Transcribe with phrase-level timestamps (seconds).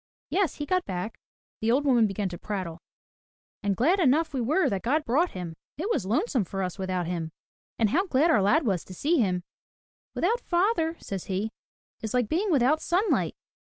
[0.31, 1.19] "Yes, he got back,"
[1.59, 2.79] the old woman began to prattle.
[3.61, 5.53] "And glad enough we were that God brought him.
[5.77, 7.29] It was lonesome for us without him.
[7.77, 9.43] And how glad our lad was to see him.
[10.15, 11.51] *With out father,* says he,
[12.01, 13.35] *is like being without sunlight.'